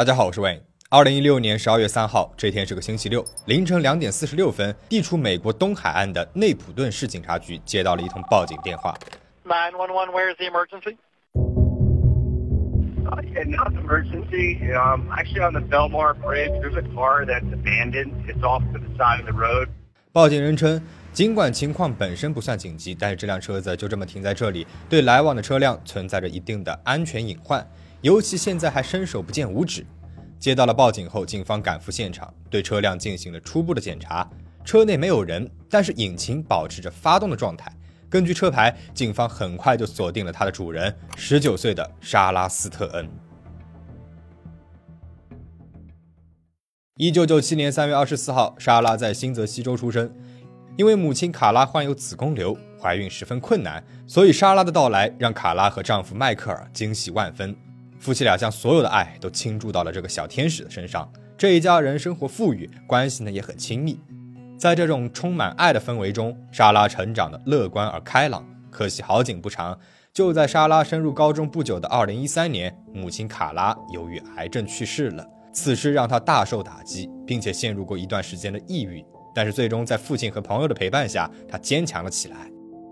[0.00, 0.62] 大家好，我是 Wayne。
[0.88, 8.96] 二零一六年十二月三号，这天是个星期六，凌晨两点四十六分，地处美国东海岸的内普顿市警察局接到了一通报警电话。
[9.44, 10.96] Nine one one, where is the emergency?
[11.34, 14.56] Uh, yeah, not an emergency.
[14.72, 18.14] Um, actually, on the Belmar Bridge, there's a car that's abandoned.
[18.26, 19.68] It's off to the side of the road.
[20.12, 20.80] 报警人称，
[21.12, 27.64] 尽管情况本身不算紧急，但是这辆车子就这么停在这里，对来往的车辆存在着一定的安全隐患，
[28.02, 29.84] 尤其现在还伸手不见五指。
[30.38, 34.28] 接到了报警后，警方赶赴现场，对车辆进行了初步的检查。
[34.64, 37.70] 车内没有人，但是引擎保持着发动的状态。
[38.08, 43.08] 根据车牌，警方很快就锁定了它的主人——十九岁的莎拉斯特恩。
[46.96, 50.12] 一九九七年三月二十四号，莎拉在新泽西州出生。
[50.76, 57.54] 因为母亲卡拉患有子宫瘤，怀孕十分困难，所以莎拉的到来让卡拉和丈夫迈克尔惊喜万分。
[58.00, 61.08] 夫妻俩将所有的爱都倾注到了这个小天使的身上。
[61.36, 64.00] 这一家人生活富裕，关系呢也很亲密。
[64.58, 68.44] 在这种充满爱的氛围中，莎拉成长的乐观而开朗。
[68.70, 69.78] 可惜好景不长，
[70.14, 75.26] 就在莎拉升入高中不久的2013年，母亲卡拉由于癌症去世了。
[75.52, 79.04] 此事让她大受打击，并且陷入过一段时间的抑郁。
[79.34, 82.50] 但是最终在父亲和朋友的陪伴下，她坚强了起来。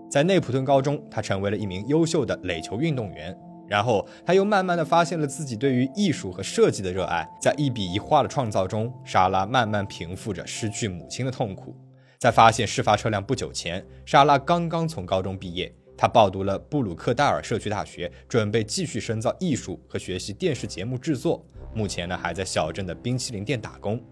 [0.09, 3.35] 在内普顿高中，她成为了一名优秀的垒球运动员。
[3.69, 7.29] 然后，他又慢慢的发现了自己对于艺术和设计的热爱。
[7.39, 11.75] 在一笔一画的创造中，莎拉慢慢平复着失去母亲的痛苦。
[12.17, 21.45] 在发现事发车辆不久前，莎拉刚刚从高中毕业，她报读了布鲁克戴尔社区大学，准备继续深造艺术和学习电视节目制作。
[21.73, 24.03] 目前呢，还在小镇的冰淇淋店打工。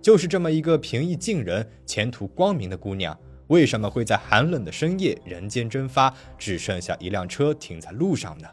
[0.00, 3.16] 就是这么一个平易近人、前途光明的姑娘，
[3.48, 8.48] 为什么会在寒冷的深夜人间蒸发，只剩下一辆车停在路上呢？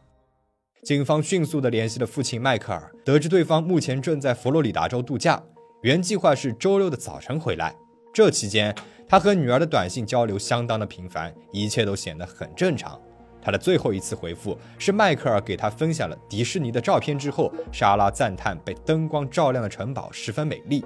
[0.83, 5.41] 警方迅速地联系了父亲迈克尔，得知对方目前正在佛罗里达州度假，
[5.81, 7.75] 原计划是周六的早晨回来。
[8.13, 8.73] 这期间，
[9.07, 12.99] 他和女儿的短信交流相当的频繁，一切都显得很正常。
[13.41, 20.83] 他的最后一次回复是迈克尔给他分享了迪士尼的照片之后，莎拉赞叹被灯光照亮的城堡十分美丽。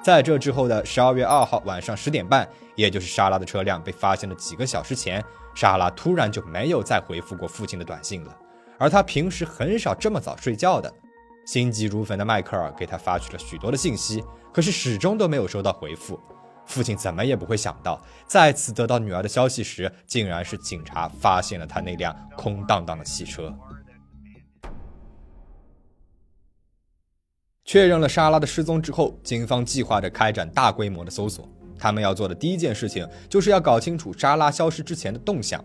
[0.00, 5.22] 在这之后的十二月二号晚上十点半，也就是莎拉的车辆被发现的几个小时前，
[5.54, 8.36] 莎拉突然就没有再回复过父亲的短信了。
[8.82, 10.92] 而他平时很少这么早睡觉的，
[11.46, 16.18] 心急如焚的迈克尔给他发去了许多的信息，可是始终都没有收到回复。
[16.66, 23.54] 父亲怎么也不会想到，再次得到女儿的消息时，竟然是警察发现了他那辆空荡荡的汽车。
[27.64, 31.48] 确认了莎拉的失踪之后，警方计划着开展大规模的搜索。
[31.78, 35.64] 他们要做的第一件事情，就是要搞清楚莎拉消失之前的动向。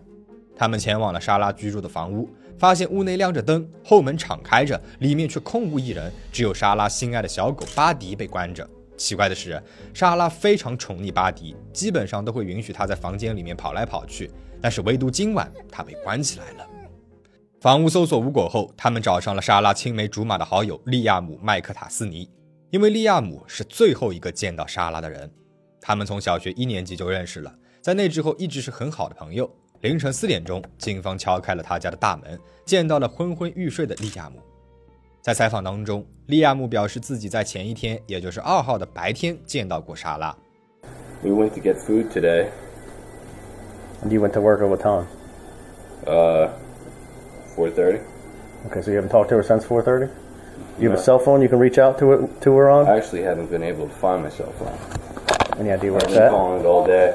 [0.56, 8.68] 他们前往了莎拉居住的房屋，发现屋内亮着灯，后门敞开着，里面却空无一人，只有莎拉心爱的小狗巴迪被关着。
[8.96, 9.62] 奇怪的是，
[9.94, 14.28] 莎拉非常宠溺巴迪，基本上都会允许他在房间里面跑来跑去，
[14.60, 16.66] 但是唯独今晚他被关起来了。
[17.60, 22.28] 房屋搜索无果后，他们找上了莎拉青梅竹马的好友利亚姆·麦克塔斯尼，
[22.70, 25.30] 因为利亚姆是最后一个见到莎拉的人。
[25.80, 29.48] 他们从小学一年级就认识了，在那之后一直是很好的朋友。
[29.81, 34.39] 凌晨四点钟，警方敲开了他家的大门，见到了昏昏欲睡的利亚姆。
[35.21, 40.35] 在采访当中，利亚姆表示自己在前一天，也就是二号的白天见到过莎拉。
[41.21, 42.47] We went to get food today.
[44.03, 45.05] And you went to work at what time?
[46.05, 46.49] Uh,
[47.55, 47.99] four thirty.
[48.67, 50.09] Okay, so you haven't talked to her since 4:30.
[50.77, 52.87] You have a cell phone you can reach out to it to her on?
[52.87, 54.75] I actually haven't been able to find my cell phone.
[55.57, 56.31] Any idea where I've it's been at?
[56.31, 57.13] calling it all day.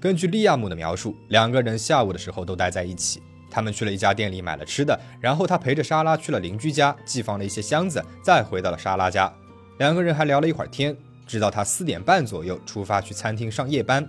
[0.00, 3.22] 根据利亚姆的描述，两个人下午的时候都待在一起。
[3.50, 9.30] 他们去了一家店里买了吃的，然后他陪着莎拉去了邻居家寄放了一些箱子，再回到了莎拉家。
[9.78, 10.96] 两个人还聊了一会儿天，
[11.26, 14.08] 直到他四点半左右出发去餐厅上夜班。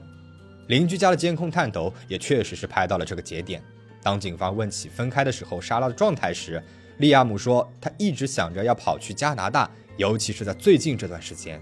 [0.68, 3.62] 邻居家的监控探头也确实是拍到了这个节点。
[4.02, 6.64] 当警方问起分开的时候莎拉的状态时，
[7.00, 11.60] 利亚姆说他一直想着要跑去加拿大，尤其是在最近这段时间。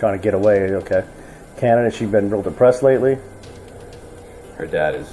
[0.00, 0.74] Trying to get away.
[0.82, 1.04] Okay.
[1.60, 1.90] Canada.
[1.90, 3.18] She's been real depressed lately.
[4.58, 5.06] Her dad is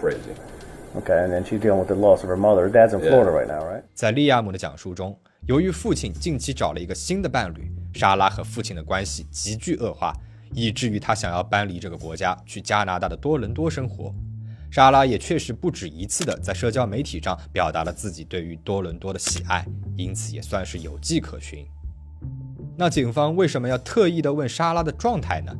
[0.00, 0.34] crazy.
[0.96, 2.62] Okay, and then she's dealing with the loss of her mother.
[2.62, 3.82] Her dad's in Florida right now, right?
[3.94, 10.12] 在利亚姆的讲述中，由于父亲近期找了一个新的伴侣，莎拉和父亲的关系急剧恶化，
[10.52, 14.14] 以至于他想要搬离这个国家，去加拿大的多伦多生活。
[14.70, 19.64] 莎拉也确实不止一次的在社交媒体上表达了自己对于多伦多的喜爱，
[19.96, 21.64] 因此也算是有迹可循。
[22.76, 25.52] 那警方为什么要特意的问莎拉的状态呢？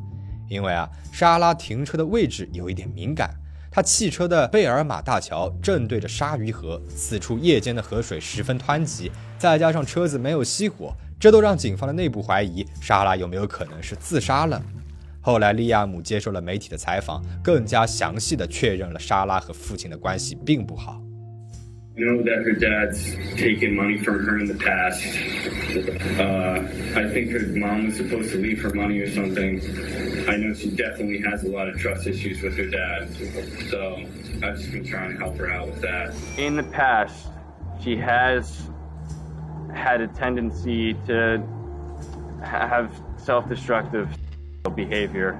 [0.49, 3.29] 因为啊，莎拉停车的位置有一点敏感，
[3.71, 14.61] 他汽车的贝尔马大桥正对着鲨鱼河，此处夜间的河水十分湍急，再加上车子没有熄火，这都让警方的内部怀疑莎拉有没有可能是自杀了。
[15.21, 21.01] 后来，利亚姆接受了媒体的采访，更加详细的确认了莎拉和父亲的关系并不好。
[21.96, 25.04] I know that her dad's taken money from her in the past.
[26.18, 26.62] Uh,
[26.98, 29.60] I think her mom was supposed to leave her money or something.
[30.26, 33.10] I know she definitely has a lot of trust issues with her dad.
[33.70, 33.96] So
[34.42, 36.14] I've just been trying to help her out with that.
[36.38, 37.28] In the past,
[37.82, 38.62] she has
[39.74, 41.42] had a tendency to
[42.42, 44.08] have self destructive
[44.74, 45.36] behavior.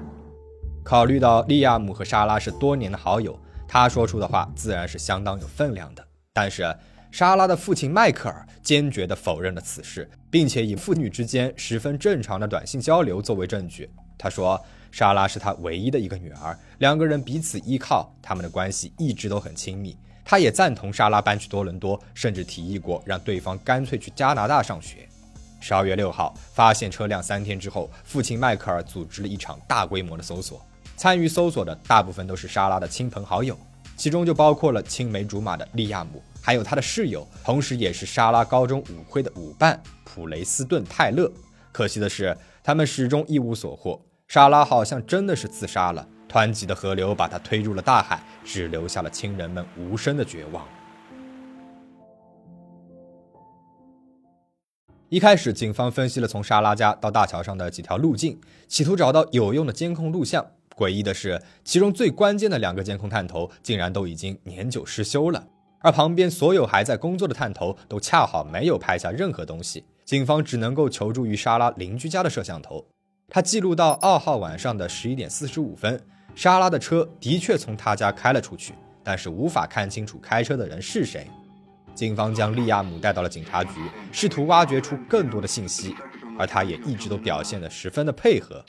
[0.83, 6.05] 考虑到利亚姆和莎拉是多年的好友，他说出的话自然是相当有分量的。
[6.36, 6.62] 但是，
[7.10, 13.88] 莎拉的父亲迈克尔坚决地否认了此事，并且以父女之间十分正常的短信交流作为证据。
[14.18, 14.62] 他说，
[14.92, 19.96] 莎拉是他唯一的一个女儿，两个人彼此依靠，他们的关系一直都很亲密。
[20.26, 25.08] 他也赞同莎拉搬去多伦多，甚至提议过让对方干脆去加拿大上学。
[25.58, 30.60] 十二月六号发现车辆三天之后，父亲迈克尔组织了一场大规模的搜索，
[30.98, 33.58] 参与搜索的大部分都是莎拉的亲朋好友。
[33.96, 41.32] 其中就包括了青梅竹马的利亚姆，还有他的室友，同时也是莎拉高中舞会的舞伴普雷斯顿·泰勒。
[41.72, 44.00] 可惜的是，他们始终一无所获。
[44.28, 50.66] 莎拉好像真的是自杀了，湍急的河流把她推入了大海，只留下了亲人们无声的绝望。
[55.08, 58.38] 一开始，警方分析了从莎拉家到大桥上的几条路径，
[58.68, 60.44] 企图找到有用的监控录像。
[60.76, 65.48] 诡异的是，其中最关键的两个监控探头竟然都已经年久失修了，
[65.80, 69.82] 而旁边所有还在工作的探头都恰好没有拍下任何东西。
[70.04, 72.86] 警方只能够求助于莎拉邻居家的摄像头，
[73.30, 75.98] 他记录到二号晚上的十一点四十五分，
[76.34, 81.26] 莎拉的车的确从他家开了出去，但是无法看清楚开车的人是谁。
[81.94, 83.80] 警方将利亚姆带到了警察局，
[84.12, 85.94] 试图挖掘出更多的信息，
[86.38, 88.62] 而他也一直都表现得十分的配合。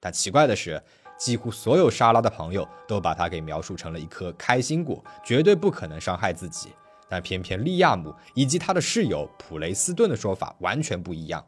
[0.00, 0.82] 但奇怪的是。
[1.18, 6.70] 几乎所有莎拉的朋友都把她给描述成了一颗开心果，绝对不可能伤害自己。
[7.08, 11.44] 但偏偏利亚姆以及他的室友普雷斯顿的说法完全不一样。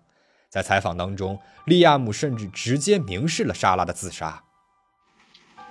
[0.50, 4.44] 在采访当中，利亚姆甚至直接明示了莎拉的自杀。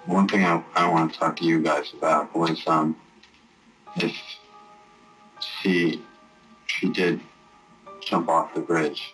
[0.07, 2.95] One thing I I want to talk to you guys about was um
[3.95, 4.13] if
[5.39, 6.01] she
[6.65, 7.19] she did
[8.01, 9.13] jump off the bridge.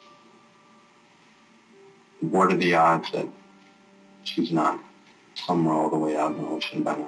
[2.22, 3.28] What are the odds that
[4.38, 4.80] is not
[5.36, 7.08] some roadway out in the ocean by now.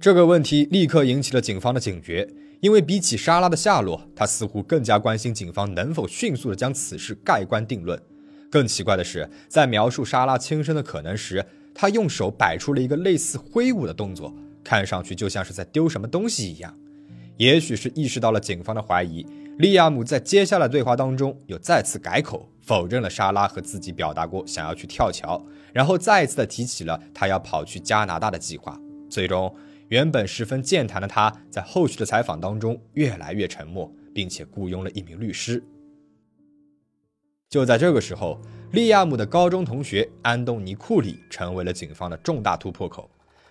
[0.00, 2.28] 这个问题立刻引起了警方的警觉，
[2.60, 8.00] 因为比起莎拉的下落，他似乎更加关心警方能否迅速的将此事盖棺定论。
[8.50, 11.44] 更奇怪的是，在描述莎拉轻生的可能时，
[11.74, 14.32] 他用手摆出了一个类似挥舞的动作，
[14.62, 16.74] 看上去就像是在丢什么东西一样。
[17.38, 19.26] 也许是意识到了警方的怀疑，
[19.58, 22.48] 利亚姆在接下来对话当中又再次改口。
[22.60, 25.40] 否认了莎拉和自己表达过想要去跳桥，
[25.72, 28.76] 然后再一次的提起了他要跑去加拿大的计划。
[29.08, 29.54] 最终，
[29.86, 35.62] 原本十分健谈的他在后续的采访当中越来越沉默，并且雇佣了一名律师。
[37.48, 38.40] 就在这个时候，
[38.72, 43.08] 利亚姆的高中同学安东尼·库里成为了警方的重大突破口。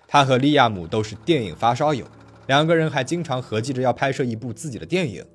[0.09, 2.05] 他和利亚姆都是电影发烧友，
[2.47, 5.25] 两个人还经常合计着要拍摄一部自己的电影。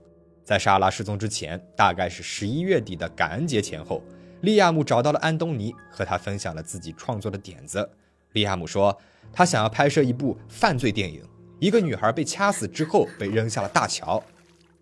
[0.50, 4.02] 在莎拉失踪之前，大概是十一月底的感恩节前后，
[4.40, 7.88] 利亚姆找到了安东尼，和他分享了自己创作的点子。
[8.32, 8.98] 利亚姆说，
[9.32, 11.22] 他想要拍摄一部犯罪电影，
[11.60, 14.20] 一个女孩被掐死之后被扔下了大桥。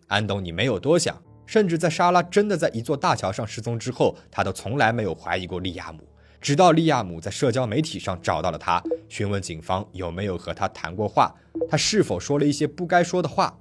[0.06, 6.00] 安东尼没有多想，甚至在莎拉真的在一座大桥上失踪之后，他都从来没有怀疑过利亚姆。
[6.40, 11.34] 直到利亚姆在社交媒体上找到了他，询问警方有没有和他谈过话，
[11.68, 13.54] 他是否说了一些不该说的话。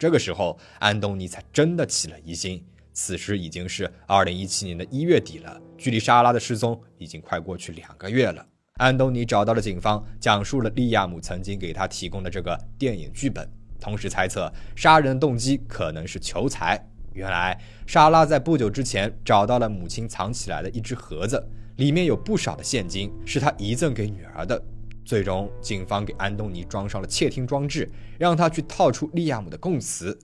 [0.00, 2.64] 这个时候，安东尼才真的起了疑心。
[2.94, 8.42] 此时已经是二零一七年的一月底了，距离莎拉的失踪已经快过去两个月了。
[8.78, 13.46] 安东尼找到了警方，讲述了利亚姆曾经给他提供的这个电影剧本，
[13.78, 16.82] 同时猜测杀人的动机可能是求财。
[17.12, 24.62] 原来，莎拉在不久之前找到了母亲藏起来的一只盒子，里面有不少的现金，是他遗赠给女儿的。
[25.10, 30.16] 最终，警方给安东尼装上了窃听装置，让他去套出利亚姆的供词。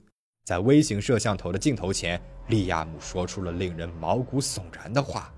[0.45, 2.17] 在微型摄像头的镜头前，
[2.47, 5.29] 利亚姆说出了令人毛骨悚然的话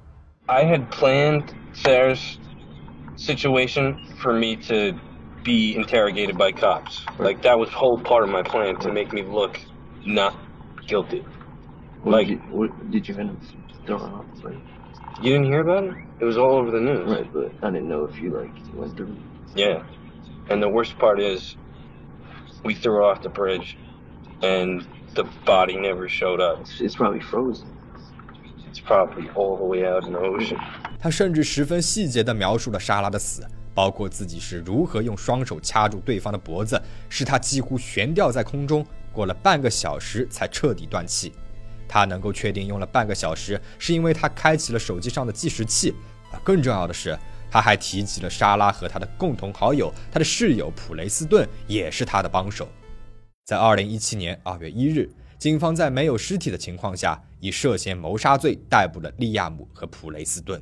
[0.46, 2.36] ：“I had planned Sarah's
[3.18, 4.96] situation for me to
[5.44, 7.00] be interrogated by cops.
[7.18, 9.58] Like that was whole part of my plan to make me look
[10.06, 10.36] not
[10.86, 11.24] guilty.
[12.06, 13.38] Like, what did you end up
[13.88, 14.26] throwing off?
[14.44, 14.60] Like,
[15.24, 15.96] you didn't hear about it?
[16.22, 17.10] It was all over the news.
[17.10, 19.16] Right, but I didn't know if you like went through.
[19.56, 19.84] Yeah.
[20.50, 21.56] And the worst part is,
[22.64, 23.78] we threw her off the bridge,
[24.42, 24.84] and
[25.16, 26.66] the body never showed up.
[26.80, 27.68] It's probably frozen.
[28.70, 30.58] It's probably all the way out in the ocean.
[31.00, 41.34] 他甚至十分细节地描述了莎拉的死，包括自己是如何用双手掐住对方的脖子，使他几乎悬吊在空中，过了半个小时才彻底断气。
[41.88, 45.94] 他能够确定用了半个小时，是因为他开启了手机上的计时器。
[46.32, 47.18] 而更重要的是，
[47.52, 52.68] 他还提及了莎拉和他的共同好友，他的室友普雷斯顿也是他的帮手。
[53.46, 60.62] 在二零一七年二月一日，警方在没有尸体的情况下，以涉嫌谋杀罪逮捕了利亚姆和普雷斯顿。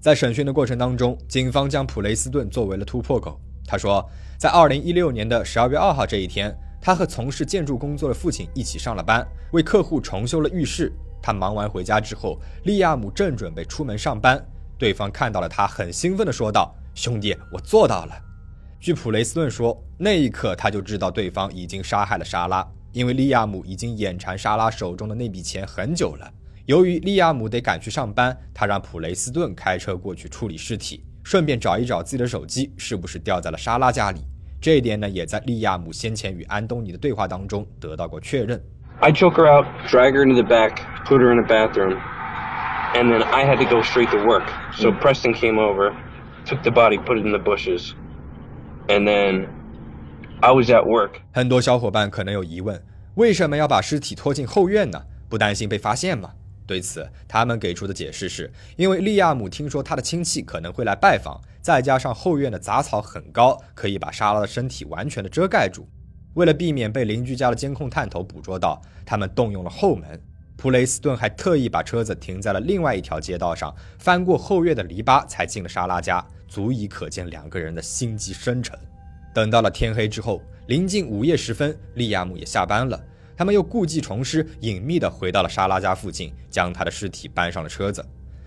[0.00, 3.40] 在审讯的过程当中，警方将普雷斯顿作为了突破口。
[3.66, 4.04] 他说，
[4.38, 10.92] 在二零一六年的十二月二号这一天，他和从事建筑工作的父亲一起上了班，为客户重修了浴室。
[11.22, 14.44] 他忙完回家之后，利亚姆正准备出门上班。
[14.78, 18.12] 对方看到了他，很兴奋地说道：“兄弟，我做到了。”
[18.78, 26.30] 据普雷斯顿说，那一刻他就知道对方已经杀害了莎拉，因为利亚姆已经眼馋莎拉手中的那笔钱很久了。
[26.66, 34.20] 由于利亚姆得赶去上班，他让普雷斯顿开车过去处理尸体，顺便找一找自己的手机是不是掉在了莎拉家里。
[34.60, 38.60] 这一点呢，也在利亚姆先前与安东尼的对话当中得到过确认。
[39.00, 41.98] I choke her out, drag her into the back, put her in the bathroom.
[42.96, 44.48] And then I had to go straight to work.
[44.72, 45.94] So Preston came over,
[46.46, 47.92] took the body, put it in the bushes,
[48.88, 49.48] and then
[50.40, 51.20] I was at work.
[51.32, 52.82] 很多小伙伴可能有疑问：
[53.16, 55.02] 为什么要把尸体拖进后院呢？
[55.28, 56.30] 不担心被发现吗？
[56.66, 65.86] 对此，他们给出的解释是：因为利亚姆听说他的亲戚可能会来拜访，再加上后院的杂草很高，可以把莎拉的身体完全的遮盖住。
[66.34, 70.20] 为了避免被邻居家的监控探头捕捉到，他们动用了后门。
[70.56, 78.76] 普雷斯顿还特意把车子停在了另外一条街道上，翻过后院的篱笆才进了莎拉家，足以可见两个人的心机深沉。
[79.34, 82.98] 等到了天黑之后，临近午夜时分，利亚姆也下班了，
[83.36, 88.02] 他们又故技重施，隐秘的回到了莎拉家附近，将他的尸体搬上了车子。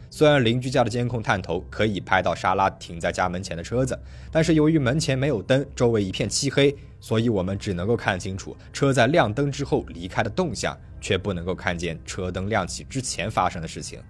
[0.09, 3.97] 虽然邻居家的监控探头可以拍到莎拉停在家门前的车子，
[4.31, 10.77] 但是由于门前没有灯，周围一片漆黑，所以我们只能够看清楚车在亮灯之后离开的动向。
[11.01, 14.01] 却不能够看见车灯亮起之前发生的事情。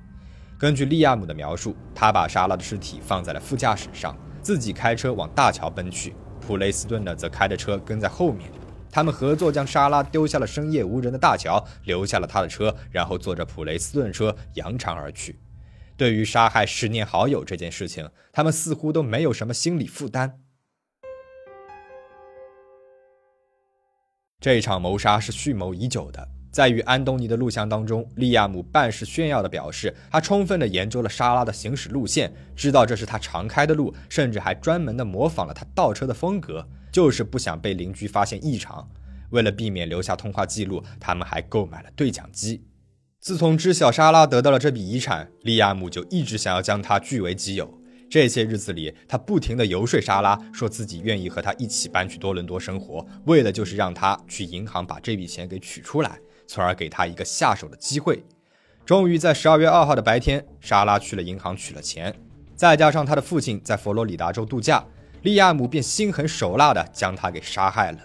[0.57, 6.15] 根据利亚姆的描述，他把莎拉的尸体放在了副驾驶上，自己开车往大桥奔去。
[6.41, 8.49] 普雷斯顿呢，则开着车跟在后面。
[8.91, 15.37] 他们合作将莎拉丢下了深夜无人的大桥，留下了他的车，然后坐着普雷斯顿车扬长而去。
[15.99, 20.39] 对于杀害十年好友这件事情，他们似乎都没有什么心理负担。
[24.39, 26.25] 这场谋杀是蓄谋已久的。
[26.53, 38.89] 在与安东尼的录像当中，利亚姆半是炫耀地表示，他充分地研究了莎拉的行驶路线，知道这是他常开的路，甚至还专门地模仿了他倒车的风格，就是不想被邻居发现异常。
[39.31, 42.63] 为了避免留下通话记录，他们还购买了对讲机。
[43.19, 47.77] 自从知晓莎拉得到了这笔遗产，利亚姆就一直想要将她据为己有。
[48.09, 56.17] 这些日子里，他不停地游说莎拉，说自己愿意和她一起搬去多伦多生活，为的就是让她去银行把这笔钱给取出来。
[56.47, 58.23] 从而给他一个下手的机会。
[58.83, 62.15] 终于在十二月二号的白天，莎拉去了银行取了钱，
[62.55, 64.83] 再加上他的父亲在佛罗里达州度假，
[65.21, 67.99] 利亚姆便心狠手辣地将他给杀害了。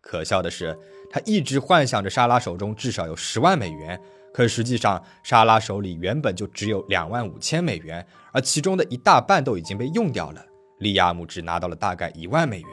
[0.00, 0.78] 可笑的是，
[1.10, 4.00] 他一直幻想着莎拉手中至少有十万美元，
[4.32, 10.44] 可实际上莎拉手里原本就只有两万五千美元，而其中的一大半都已经被用掉了。
[10.78, 12.70] 利亚姆只拿到了大概一万美元。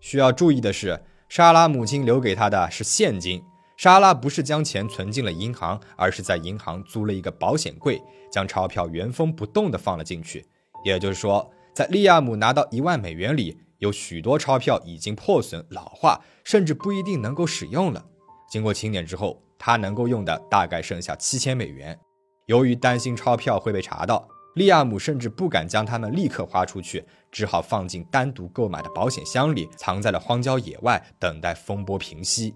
[0.00, 3.42] 需要注意的是，莎拉母亲留给他的是现金。
[3.76, 10.46] 莎拉不是将钱存进了银行，而是在银行租了一个保险柜，将钞票原封不动地放了进去。
[10.84, 18.04] 也就是说，在利亚姆拿到一万美元里，有许多钞票已经破损、老化，甚至不一定能够使用了。
[18.48, 21.98] 经过清点之后，他能够用的大概剩下七千美元。
[22.46, 32.54] 由于担心钞票会被查到，利亚姆甚至不敢将它们立刻花出去，只好放进单独购买的保险箱里，藏在了荒郊野外，等待风波平息。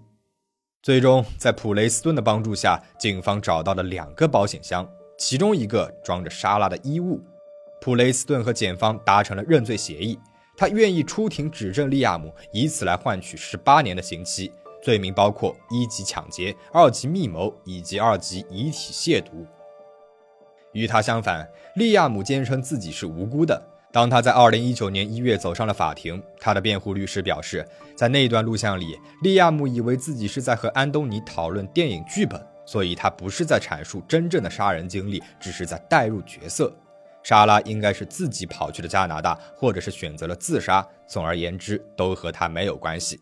[0.81, 7.19] 最终，在普雷斯顿的帮助下，警方找到了两个保险箱，其中一个装着莎拉的衣物。
[7.81, 10.17] 普雷斯顿和检方达成了认罪协议，
[10.55, 14.51] 他愿意出庭指证利亚姆，以此来换取十八年的刑期。
[14.81, 19.45] 罪名包括一级抢劫、二级密谋以及二级遗体亵渎。
[20.73, 23.61] 与他相反，利亚姆坚称自己是无辜的。
[23.91, 36.71] 当他在二零一九年一月走上了法庭，他的辩护律师表示，在那段录像里，利亚姆以为自己是在和安东尼讨论电影剧本，所以他不是在阐述真正的杀人经历，只是在代入角色。
[37.23, 40.87] 莎拉应该是自己跑去了加拿大，或者是选择了自杀。
[41.07, 43.19] 总而言之，都和他没有关系。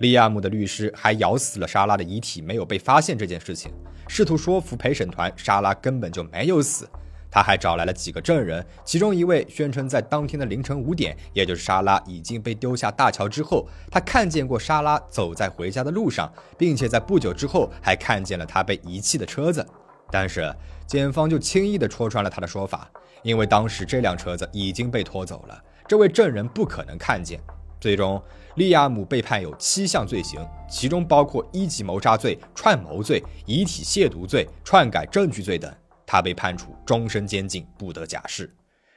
[0.00, 3.70] 利亚姆的律师还咬死了莎拉的遗体没有被发现这件事情，
[4.08, 6.88] 试图说服陪审团莎拉根本就没有死。
[7.30, 19.64] 他还找来了几个证人，其中一位宣称在当天的凌晨五点，也就是莎拉已经被丢下大桥之后，他看见过莎拉走在回家的路上，并且在不久之后还看见了她被遗弃的车子。
[20.10, 20.50] 但是
[20.86, 22.90] 检方就轻易地戳穿了他的说法。
[23.22, 27.38] 因为当时这辆车子已经被拖走了，这位证人不可能看见。
[27.80, 28.22] 最终，
[28.56, 35.72] 利亚姆被判有七项罪行，其中包括一级谋杀罪、串谋罪、遗体亵渎罪、篡改证据罪等。
[36.06, 38.52] 他被判处终身监禁，不得假释。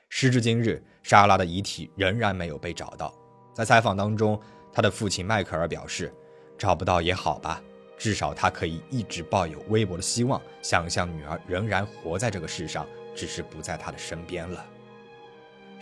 [0.09, 3.13] 时至今日，莎拉的遗体仍然没有被找到。
[3.53, 4.39] 在采访当中，
[4.71, 6.13] 他的父亲迈克尔表示
[6.57, 7.61] ：“找不到也好吧，
[7.97, 12.85] 至少他可以一直抱有微薄的希望，想象女儿仍然活在这个世上。”
[13.15, 14.65] 只是不在他的身边了。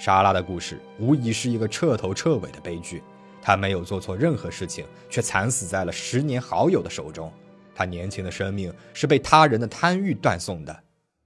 [0.04, 3.04] 莎拉的故事无疑是一个彻头彻尾的悲剧。
[3.40, 7.32] 她没有做错任何事情，却惨死在了十年好友的手中。
[7.76, 10.76] 她年轻的生命是被他人的贪欲断送的。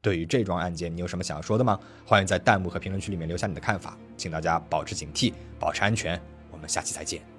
[0.01, 1.79] 对于这桩案件，你有什么想要说的吗？
[2.05, 3.97] 欢迎在弹幕和评论区里面留下你的看法。
[4.17, 6.21] 请大家保持警惕，保持安全。
[6.51, 7.34] 我们下期再见。